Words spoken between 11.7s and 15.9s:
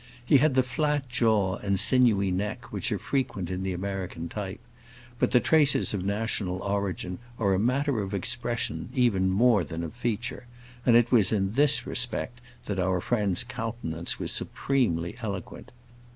respect that our friend's countenance was supremely eloquent.